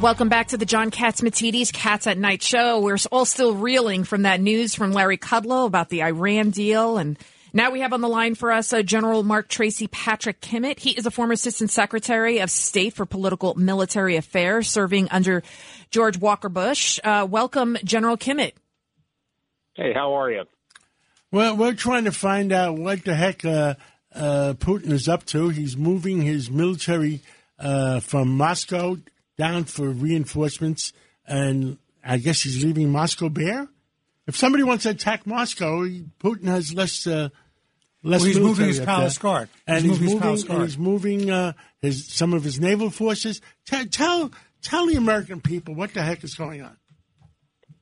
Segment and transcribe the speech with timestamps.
[0.00, 2.80] Welcome back to the John Catsimatidis Cats at Night show.
[2.80, 6.98] We're all still reeling from that news from Larry Kudlow about the Iran deal.
[6.98, 7.16] And
[7.52, 10.80] now we have on the line for us uh, General Mark Tracy Patrick Kimmitt.
[10.80, 15.44] He is a former Assistant Secretary of State for Political Military Affairs, serving under
[15.92, 16.98] George Walker Bush.
[17.04, 18.54] Uh, welcome, General Kimmitt.
[19.74, 20.46] Hey, how are you?
[21.32, 23.74] Well, we're trying to find out what the heck uh,
[24.12, 25.48] uh, Putin is up to.
[25.50, 27.20] He's moving his military
[27.58, 28.96] uh, from Moscow
[29.38, 30.92] down for reinforcements,
[31.26, 33.68] and I guess he's leaving Moscow bare.
[34.26, 35.84] If somebody wants to attack Moscow,
[36.22, 37.06] Putin has less.
[37.06, 37.28] Uh,
[38.02, 39.48] less Well, he's moving his palace guard.
[39.66, 43.40] and He's moving his and he's moving uh, his some of his naval forces.
[43.66, 44.30] Tell, tell
[44.62, 46.76] tell the American people what the heck is going on.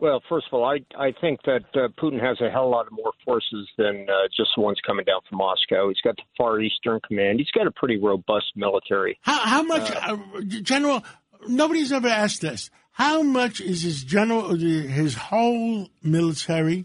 [0.00, 2.70] Well, first of all, I I think that uh, Putin has a hell of a
[2.70, 5.88] lot more forces than uh, just the ones coming down from Moscow.
[5.88, 7.40] He's got the Far Eastern Command.
[7.40, 9.18] He's got a pretty robust military.
[9.22, 10.16] How, how much, uh,
[10.62, 11.04] General?
[11.48, 12.70] Nobody's ever asked this.
[12.92, 16.84] How much is his general, his whole military?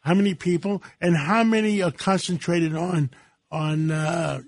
[0.00, 3.10] How many people, and how many are concentrated on
[3.50, 4.40] on uh,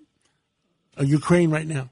[0.99, 1.91] uh, Ukraine right now?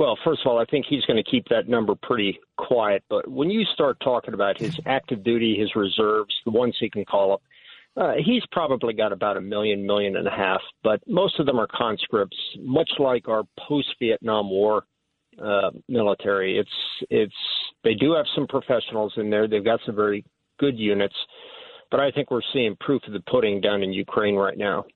[0.00, 3.04] Well, first of all, I think he's going to keep that number pretty quiet.
[3.10, 7.04] But when you start talking about his active duty, his reserves, the ones he can
[7.04, 7.42] call up,
[7.98, 10.62] uh, he's probably got about a million, million and a half.
[10.82, 14.84] But most of them are conscripts, much like our post-Vietnam War
[15.38, 16.58] uh, military.
[16.58, 16.70] It's
[17.10, 17.34] it's
[17.84, 19.48] they do have some professionals in there.
[19.48, 20.24] They've got some very
[20.58, 21.16] good units,
[21.90, 24.86] but I think we're seeing proof of the pudding down in Ukraine right now.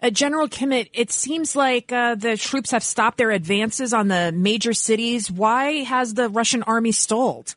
[0.00, 4.32] Uh, General Kimmitt, it seems like uh, the troops have stopped their advances on the
[4.32, 5.30] major cities.
[5.30, 7.56] Why has the Russian army stalled?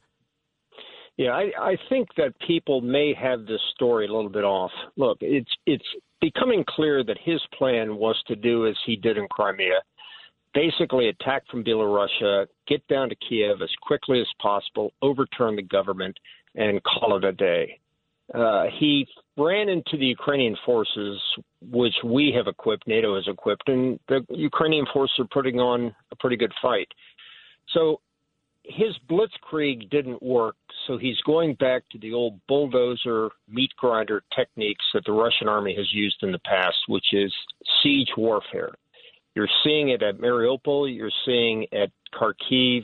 [1.18, 4.72] Yeah, I, I think that people may have this story a little bit off.
[4.96, 5.86] Look, it's it's
[6.20, 9.82] becoming clear that his plan was to do as he did in Crimea,
[10.54, 16.18] basically attack from Belarusia, get down to Kiev as quickly as possible, overturn the government,
[16.56, 17.80] and call it a day.
[18.34, 19.06] Uh, he
[19.38, 21.20] ran into the Ukrainian forces,
[21.62, 26.16] which we have equipped, NATO has equipped, and the Ukrainian forces are putting on a
[26.18, 26.88] pretty good fight.
[27.74, 28.02] So
[28.64, 30.56] his blitzkrieg didn't work,
[30.86, 35.76] so he's going back to the old bulldozer meat grinder techniques that the Russian army
[35.76, 37.34] has used in the past, which is
[37.82, 38.74] siege warfare.
[39.36, 42.84] You're seeing it at Mariupol, you're seeing at Kharkiv,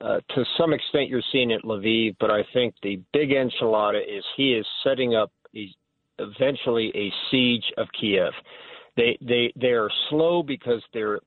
[0.00, 4.00] uh, to some extent you're seeing it at Lviv, but I think the big enchilada
[4.00, 5.74] is he is setting up a,
[6.18, 8.32] eventually a siege of Kiev.
[8.96, 11.20] They they they are slow because they're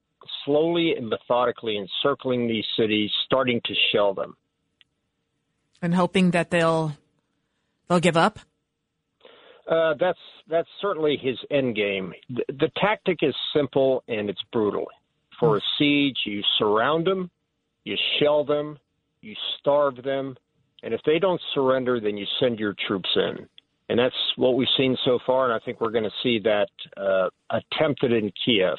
[0.44, 4.36] slowly and methodically encircling these cities, starting to shell them.
[5.82, 6.94] And hoping that they'll
[7.88, 8.40] they'll give up.
[9.70, 12.14] Uh, that's that's certainly his end game.
[12.30, 14.86] The, the tactic is simple and it's brutal.
[15.40, 17.30] For a siege, you surround them,
[17.84, 18.78] you shell them,
[19.22, 20.38] you starve them,
[20.84, 23.48] and if they don't surrender, then you send your troops in.
[23.88, 26.70] And that's what we've seen so far, and I think we're going to see that
[26.98, 28.78] uh, attempted in Kiev.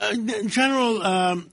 [0.00, 0.14] Uh,
[0.46, 1.50] General, um,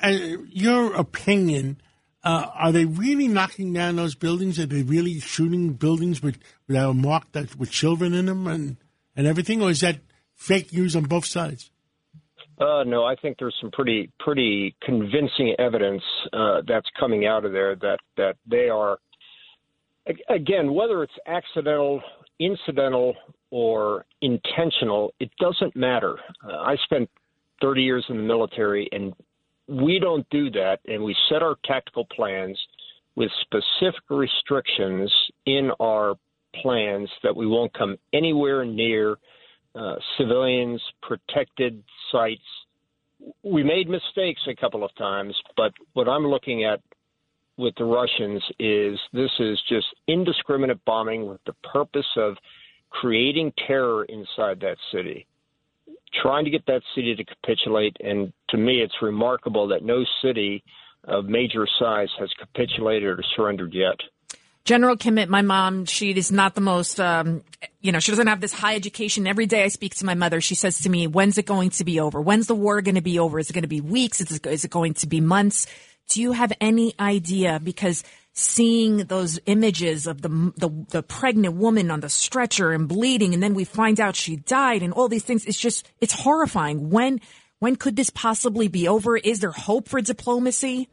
[0.00, 0.08] uh,
[0.48, 1.80] your opinion,
[2.22, 4.60] uh, are they really knocking down those buildings?
[4.60, 6.38] Are they really shooting buildings with,
[6.68, 8.76] that are marked that, with children in them and,
[9.16, 9.60] and everything?
[9.60, 9.98] Or is that
[10.36, 11.70] fake news on both sides?
[12.58, 17.50] Uh, no, I think there's some pretty pretty convincing evidence uh, that's coming out of
[17.50, 18.98] there that that they are
[20.28, 22.00] again whether it's accidental,
[22.38, 23.14] incidental,
[23.50, 26.16] or intentional, it doesn't matter.
[26.44, 27.08] Uh, I spent
[27.60, 29.12] 30 years in the military, and
[29.68, 32.58] we don't do that, and we set our tactical plans
[33.14, 35.12] with specific restrictions
[35.46, 36.14] in our
[36.62, 39.18] plans that we won't come anywhere near
[39.74, 42.40] uh, civilians, protected sites.
[43.42, 46.80] We made mistakes a couple of times, but what I'm looking at
[47.62, 52.36] with the Russians is this is just indiscriminate bombing with the purpose of
[52.90, 55.26] creating terror inside that city,
[56.20, 57.96] trying to get that city to capitulate.
[58.00, 60.62] And to me, it's remarkable that no city
[61.04, 63.96] of major size has capitulated or surrendered yet.
[64.64, 67.42] General Kimmitt, my mom, she is not the most, um,
[67.80, 69.26] you know, she doesn't have this high education.
[69.26, 71.84] Every day I speak to my mother, she says to me, when's it going to
[71.84, 72.20] be over?
[72.20, 73.40] When's the war going to be over?
[73.40, 74.20] Is it going to be weeks?
[74.20, 75.66] Is it, is it going to be months?
[76.12, 77.58] Do you have any idea?
[77.62, 78.04] Because
[78.34, 80.28] seeing those images of the,
[80.58, 84.36] the, the pregnant woman on the stretcher and bleeding, and then we find out she
[84.36, 86.90] died and all these things, it's just, it's horrifying.
[86.90, 87.18] When,
[87.60, 89.16] when could this possibly be over?
[89.16, 90.90] Is there hope for diplomacy?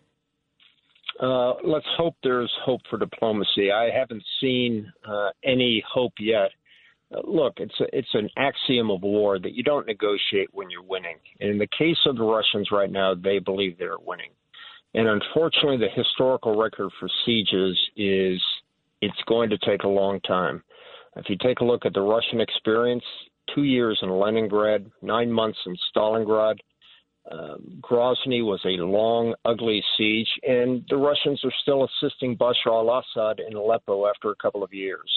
[1.19, 3.73] Uh, let's hope there's hope for diplomacy.
[3.73, 6.51] I haven't seen uh, any hope yet.
[7.13, 10.81] Uh, look, it's a, it's an axiom of war that you don't negotiate when you're
[10.81, 11.17] winning.
[11.41, 14.29] And in the case of the Russians right now, they believe they're winning.
[14.93, 18.41] And unfortunately, the historical record for sieges is
[19.01, 20.63] it's going to take a long time.
[21.15, 23.03] If you take a look at the Russian experience,
[23.53, 26.59] two years in Leningrad, nine months in Stalingrad,
[27.31, 33.39] um, Grozny was a long, ugly siege, and the Russians are still assisting Bashar al-Assad
[33.39, 35.11] in Aleppo after a couple of years.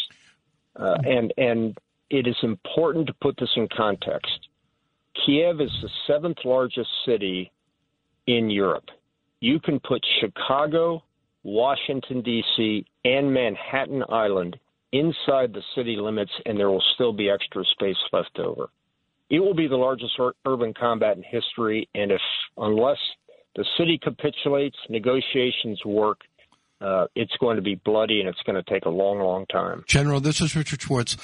[0.76, 1.78] Uh, and and
[2.10, 4.48] it is important to put this in context.
[5.24, 7.50] Kiev is the seventh largest city
[8.26, 8.90] in Europe.
[9.42, 11.02] You can put Chicago,
[11.42, 14.56] Washington D.C., and Manhattan Island
[14.92, 18.68] inside the city limits, and there will still be extra space left over.
[19.30, 22.20] It will be the largest ur- urban combat in history, and if
[22.56, 22.98] unless
[23.56, 26.20] the city capitulates, negotiations work,
[26.82, 29.84] uh, it's going to be bloody and it's going to take a long, long time.
[29.86, 31.16] General, this is Richard Schwartz.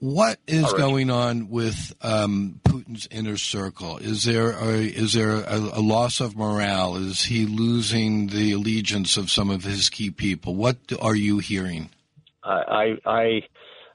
[0.00, 0.76] What is right.
[0.76, 3.98] going on with um, Putin's inner circle?
[3.98, 6.96] Is there a, is there a, a loss of morale?
[6.96, 10.56] Is he losing the allegiance of some of his key people?
[10.56, 11.90] What are you hearing?
[12.42, 13.42] I, I,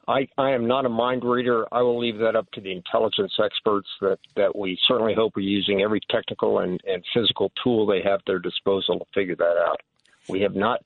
[0.07, 1.65] I, I am not a mind reader.
[1.73, 5.41] I will leave that up to the intelligence experts that, that we certainly hope are
[5.41, 9.57] using every technical and, and physical tool they have at their disposal to figure that
[9.67, 9.81] out.
[10.27, 10.79] We have not,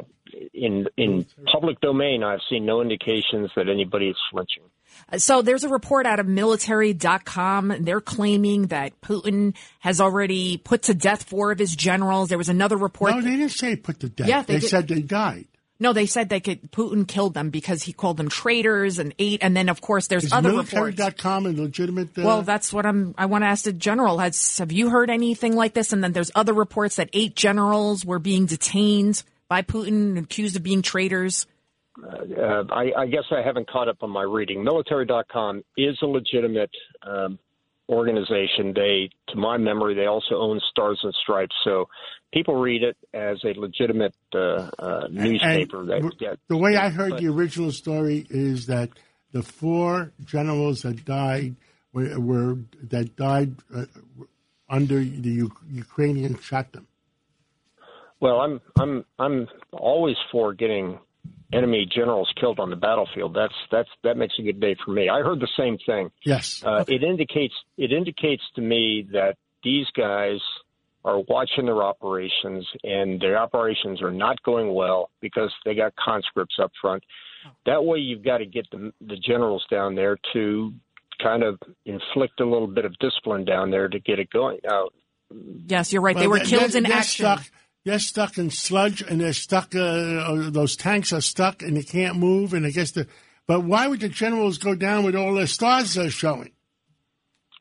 [0.54, 4.64] in in public domain, I've seen no indications that anybody is flinching.
[5.18, 7.76] So there's a report out of military.com.
[7.82, 12.30] They're claiming that Putin has already put to death four of his generals.
[12.30, 13.14] There was another report.
[13.14, 14.28] No, they didn't say put to death.
[14.28, 14.70] Yeah, they they, did.
[14.70, 15.48] said they died.
[15.78, 19.40] No, they said they could Putin killed them because he called them traitors and ate.
[19.44, 20.74] And then, of course, there's Is other reports.
[20.74, 22.18] military.com a legitimate?
[22.18, 23.14] Uh, Well, that's what I'm.
[23.18, 24.20] I want to ask the general.
[24.20, 25.92] Has have you heard anything like this?
[25.92, 30.64] And then there's other reports that eight generals were being detained by Putin, accused of
[30.64, 31.46] being traitors.
[32.02, 34.64] Uh, I, I guess I haven't caught up on my reading.
[34.64, 36.72] Military.com is a legitimate
[37.04, 37.40] um,
[37.90, 38.74] organization.
[38.74, 41.56] They, to my memory, they also own Stars and Stripes.
[41.64, 41.88] So
[42.34, 45.86] people read it as a legitimate uh, uh, newspaper.
[45.86, 48.90] That get, the way I heard but- the original story is that
[49.32, 51.56] the four generals that died
[51.94, 53.86] were, were that died uh,
[54.70, 56.88] under the U- Ukrainian shot them.
[58.22, 61.00] Well, I'm I'm I'm always for getting
[61.54, 63.34] enemy generals killed on the battlefield.
[63.34, 65.10] That's that's that makes a good day for me.
[65.10, 66.12] I heard the same thing.
[66.24, 66.64] Yes.
[66.66, 70.40] Uh, It indicates it indicates to me that these guys
[71.04, 76.56] are watching their operations, and their operations are not going well because they got conscripts
[76.62, 77.04] up front.
[77.68, 80.74] That way, you've got to get the the generals down there to
[81.22, 84.60] kind of inflict a little bit of discipline down there to get it going.
[84.64, 84.90] Now,
[85.68, 86.16] Yes, you're right.
[86.16, 87.26] they Well, were killed they're- in they're action.
[87.26, 87.44] Stuck,
[87.86, 89.76] they're stuck in sludge, and they're stuck.
[89.76, 92.54] Uh, uh, those tanks are stuck, and they can't move.
[92.54, 93.08] And I guess the.
[93.48, 96.52] But why would the generals go down with all their stars Are showing?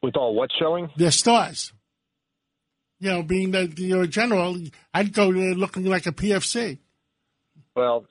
[0.03, 1.73] with all what showing, Their stars.
[3.01, 4.57] You know, being that you're a general,
[4.93, 6.79] I'd go there looking like a PFC.
[7.75, 8.07] Well,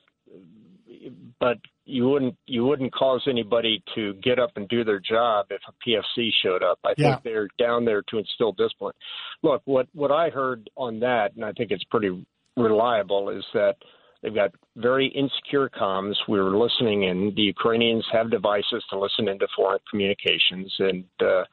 [1.40, 5.60] but you wouldn't you wouldn't cause anybody to get up and do their job if
[5.68, 6.78] a PFC showed up.
[6.84, 7.12] I Yeah.
[7.12, 8.94] think they're down there to instill discipline.
[9.42, 12.24] Look, what what I heard on that, and I think it's pretty
[12.56, 13.76] reliable, is that
[14.22, 16.16] they've got very insecure comms.
[16.26, 17.34] We were listening in.
[17.34, 21.44] The Ukrainians have devices to listen into foreign communications, and uh,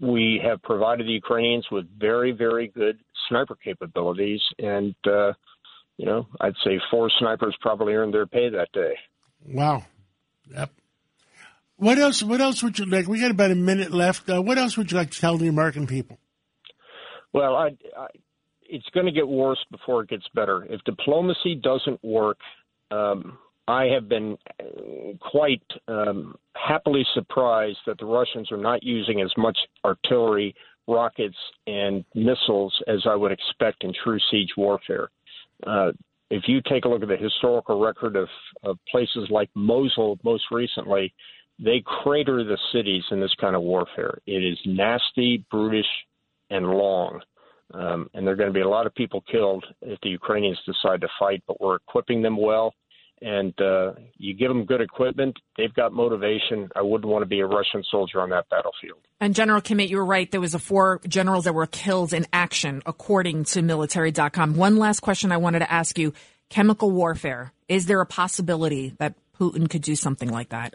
[0.00, 2.98] we have provided the Ukrainians with very very good
[3.28, 4.94] sniper capabilities and.
[5.04, 5.32] Uh,
[5.98, 8.98] you know, I'd say four snipers probably earned their pay that day.
[9.48, 9.84] Wow.
[10.50, 10.70] Yep.
[11.76, 12.22] What else?
[12.22, 13.06] What else would you like?
[13.06, 14.28] We got about a minute left.
[14.28, 16.18] Uh, what else would you like to tell the American people?
[17.32, 18.06] Well, I, I,
[18.62, 20.66] it's going to get worse before it gets better.
[20.70, 22.38] If diplomacy doesn't work,
[22.90, 23.38] um,
[23.68, 29.32] I have been uh, quite um, happily surprised that the Russians are not using as
[29.36, 30.54] much artillery,
[30.86, 31.36] rockets,
[31.66, 35.10] and missiles as I would expect in true siege warfare.
[35.66, 35.92] Uh,
[36.30, 38.28] if you take a look at the historical record of,
[38.62, 41.12] of places like Mosul most recently,
[41.58, 44.18] they crater the cities in this kind of warfare.
[44.26, 45.86] It is nasty, brutish,
[46.50, 47.20] and long.
[47.74, 50.58] Um, and there are going to be a lot of people killed if the Ukrainians
[50.66, 52.74] decide to fight, but we're equipping them well.
[53.22, 56.68] And uh, you give them good equipment, they've got motivation.
[56.76, 58.98] I wouldn't want to be a Russian soldier on that battlefield.
[59.20, 60.30] And General Kimmitt, you were right.
[60.30, 64.56] There was a four generals that were killed in action, according to military.com.
[64.56, 66.12] One last question I wanted to ask you.
[66.50, 67.52] Chemical warfare.
[67.68, 70.74] Is there a possibility that Putin could do something like that?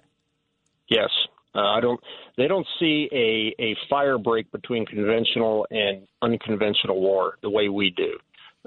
[0.90, 1.10] Yes,
[1.56, 2.00] uh, I don't.
[2.38, 7.92] They don't see a a fire break between conventional and unconventional war the way we
[7.92, 8.18] do.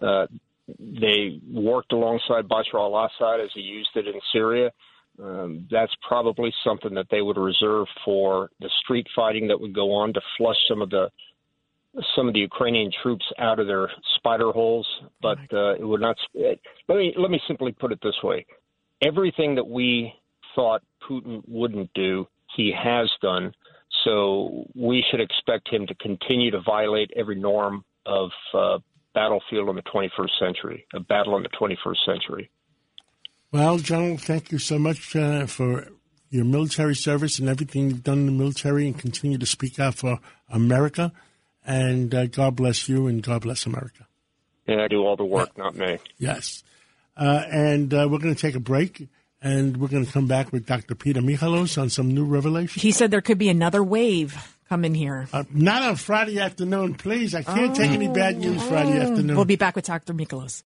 [0.01, 0.27] Uh,
[0.69, 4.71] they worked alongside Bashar al-Assad as he used it in Syria.
[5.23, 9.93] Um, that's probably something that they would reserve for the street fighting that would go
[9.93, 11.09] on to flush some of the
[12.17, 14.87] some of the Ukrainian troops out of their spider holes.
[15.23, 16.17] But uh, it would not.
[16.35, 18.45] Let me let me simply put it this way:
[19.03, 20.13] everything that we
[20.57, 23.53] thought Putin wouldn't do, he has done.
[24.05, 28.79] So we should expect him to continue to violate every norm of uh,
[29.15, 32.51] battlefield in the 21st century, a battle in the 21st century.
[33.53, 35.89] Well, General, thank you so much uh, for
[36.31, 39.95] your military service and everything you've done in the military and continue to speak out
[39.95, 40.19] for
[40.49, 41.13] America.
[41.65, 44.09] And uh, God bless you and God bless America.
[44.67, 45.99] And I do all the work, not me.
[46.19, 46.65] Yes.
[47.17, 49.09] Uh, and uh, we're going to take a break
[49.41, 50.95] and we're going to come back with Dr.
[50.95, 52.81] Peter Michalos on some new revelation.
[52.81, 55.29] He said there could be another wave coming here.
[55.33, 57.35] Uh, not on Friday afternoon, please.
[57.35, 59.37] I can't take any bad news Friday afternoon.
[59.37, 60.15] We'll be back with Dr.
[60.15, 60.63] Michalos.